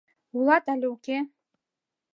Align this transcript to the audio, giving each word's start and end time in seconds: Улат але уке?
Улат 0.37 0.65
але 0.73 0.85
уке? 0.95 1.17